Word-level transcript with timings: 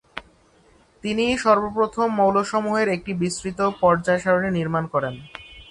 তিনিই 1.03 1.35
সর্বপ্রথম 1.37 2.07
মৌলসমূহের 2.19 2.87
একটি 2.89 3.11
বিস্তৃত 3.21 3.59
পর্যায় 3.81 4.21
সারণি 4.23 4.49
নির্মাণ 4.51 4.83
করেন। 4.93 5.15